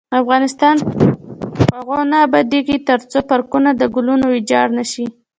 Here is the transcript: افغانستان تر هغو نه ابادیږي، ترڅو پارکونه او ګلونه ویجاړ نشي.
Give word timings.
افغانستان 0.21 0.75
تر 1.69 1.73
هغو 1.77 1.99
نه 2.11 2.17
ابادیږي، 2.27 2.77
ترڅو 2.89 3.19
پارکونه 3.29 3.69
او 3.83 3.87
ګلونه 3.95 4.25
ویجاړ 4.27 4.67
نشي. 4.77 5.05